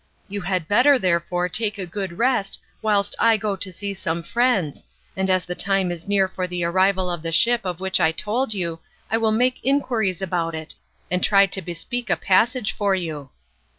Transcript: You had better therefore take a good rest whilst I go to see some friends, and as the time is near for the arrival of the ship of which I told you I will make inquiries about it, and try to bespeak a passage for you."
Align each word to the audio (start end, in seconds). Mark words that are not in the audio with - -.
You 0.27 0.41
had 0.41 0.67
better 0.67 0.97
therefore 0.97 1.47
take 1.47 1.77
a 1.77 1.85
good 1.85 2.17
rest 2.17 2.59
whilst 2.81 3.15
I 3.19 3.37
go 3.37 3.55
to 3.55 3.71
see 3.71 3.93
some 3.93 4.23
friends, 4.23 4.83
and 5.15 5.29
as 5.29 5.45
the 5.45 5.53
time 5.53 5.91
is 5.91 6.07
near 6.07 6.27
for 6.27 6.47
the 6.47 6.63
arrival 6.63 7.07
of 7.07 7.21
the 7.21 7.31
ship 7.31 7.61
of 7.63 7.79
which 7.79 7.99
I 7.99 8.11
told 8.11 8.51
you 8.51 8.79
I 9.11 9.19
will 9.19 9.31
make 9.31 9.63
inquiries 9.63 10.19
about 10.19 10.55
it, 10.55 10.73
and 11.11 11.23
try 11.23 11.45
to 11.45 11.61
bespeak 11.61 12.09
a 12.09 12.17
passage 12.17 12.71
for 12.73 12.95
you." 12.95 13.29